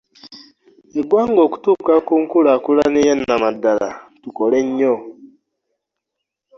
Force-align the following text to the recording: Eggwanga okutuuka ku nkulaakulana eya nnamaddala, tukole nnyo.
Eggwanga 0.99 1.39
okutuuka 1.47 1.93
ku 2.07 2.13
nkulaakulana 2.23 2.97
eya 3.03 3.13
nnamaddala, 3.17 3.89
tukole 4.21 4.59
nnyo. 4.67 4.93